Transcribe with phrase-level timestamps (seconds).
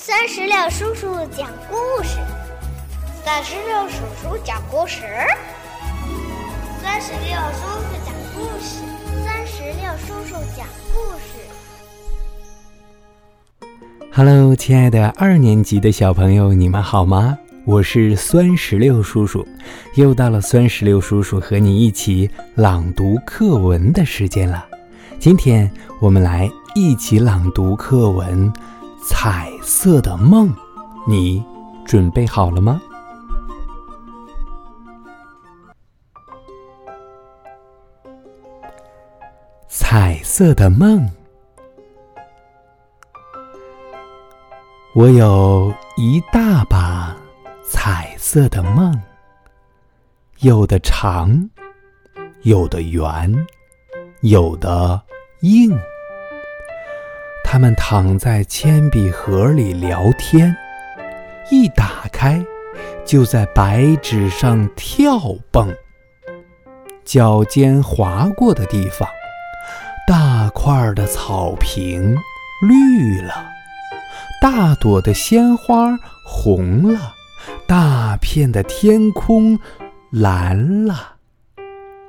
[0.00, 2.20] 三十六叔叔讲故事，
[3.24, 5.02] 三十六叔叔讲故事，
[6.80, 8.78] 三十六叔叔讲故事，
[9.24, 10.64] 三十六叔叔讲
[10.94, 11.40] 故事。
[14.12, 17.36] Hello，亲爱的二年级的小朋友，你们好吗？
[17.64, 19.44] 我是酸石榴叔叔，
[19.96, 24.64] 又到了酸石榴叔叔和你一起朗读课文的时间了。
[25.18, 25.68] 今天
[25.98, 28.50] 我们来一起朗读课文。
[29.02, 30.52] 彩色的梦，
[31.06, 31.44] 你
[31.86, 32.80] 准备好了吗？
[39.68, 41.08] 彩色的梦，
[44.94, 47.16] 我有一大把
[47.62, 49.00] 彩色的梦，
[50.40, 51.48] 有的长，
[52.42, 53.34] 有的圆，
[54.20, 55.00] 有的
[55.40, 55.78] 硬。
[57.58, 60.56] 他们躺在铅笔盒里聊天，
[61.50, 62.40] 一打开，
[63.04, 65.18] 就在白纸上跳
[65.50, 65.68] 蹦。
[67.04, 69.08] 脚尖划过的地方，
[70.06, 72.16] 大块的草坪
[72.62, 73.34] 绿了，
[74.40, 77.12] 大朵的鲜花红了，
[77.66, 79.58] 大片的天空
[80.12, 81.16] 蓝了，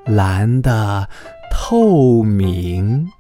[0.06, 1.10] 蓝的
[1.50, 3.12] 透明。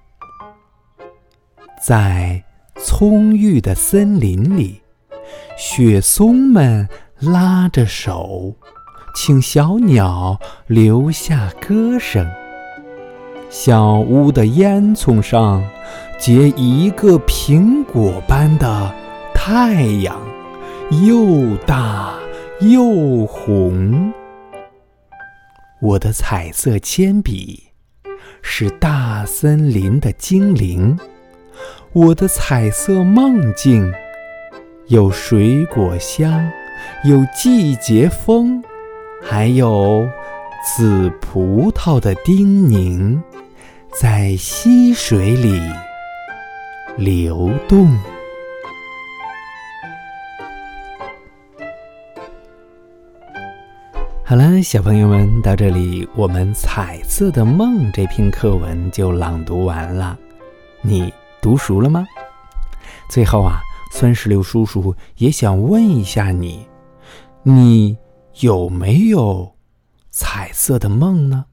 [1.82, 2.44] 在
[2.76, 4.82] 葱郁的森林里，
[5.58, 6.88] 雪松们
[7.20, 8.54] 拉着手，
[9.16, 12.30] 请小鸟留下歌声。
[13.50, 15.64] 小屋的烟囱上
[16.20, 18.94] 结一个苹果般的
[19.34, 20.20] 太阳，
[21.08, 22.14] 又大
[22.60, 24.14] 又红。
[25.82, 27.64] 我的彩色铅笔
[28.42, 31.00] 是大森林的精灵。
[31.92, 33.92] 我的彩色梦境，
[34.90, 36.48] 有水果香，
[37.04, 38.64] 有季节风，
[39.23, 40.08] 还有
[40.64, 43.20] 紫葡萄的叮咛，
[43.92, 45.60] 在溪水里
[46.95, 47.98] 流动。
[54.23, 60.16] 好了，小朋友们，到这里，我们《彩色的梦》这篇课文就朗读完了，
[60.83, 61.11] 你。
[61.42, 62.05] 读熟了吗？
[63.10, 63.60] 最后啊，
[63.92, 66.67] 酸石榴叔叔也想问一下你：
[67.44, 67.98] 你
[68.42, 69.55] 有没有
[70.11, 71.45] 彩色的梦呢？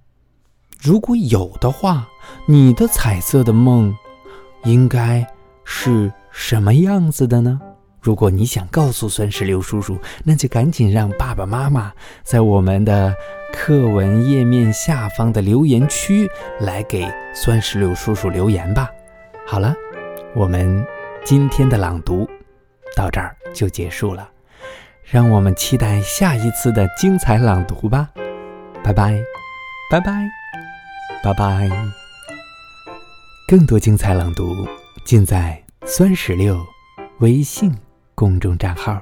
[0.81, 2.07] 如果有的话，
[2.47, 3.95] 你的彩色的梦
[4.65, 5.27] 应该
[5.65, 7.61] 是什么样子的呢？
[8.01, 11.93] 如果你想告诉酸石榴叔叔，那就赶紧让爸爸妈妈
[12.23, 13.13] 在我们的
[13.53, 16.29] 课文页面下方的留言区
[16.61, 18.89] 来给酸石榴叔叔留言吧。
[19.47, 19.75] 好了，
[20.35, 20.85] 我们
[21.25, 22.29] 今天的朗读
[22.97, 24.29] 到这儿就结束了，
[25.05, 28.11] 让我们期待下一次的精彩朗读吧！
[28.83, 29.23] 拜拜，
[29.89, 30.29] 拜拜，
[31.23, 31.71] 拜拜！
[33.47, 34.67] 更多精彩朗读
[35.05, 36.61] 尽在酸石榴
[37.21, 37.73] 微信
[38.17, 39.01] 公众账号。